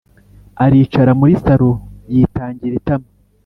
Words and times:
aricara 0.63 1.11
muri 1.19 1.33
sallo, 1.43 1.71
yitangira 2.13 2.73
itama 2.79 3.07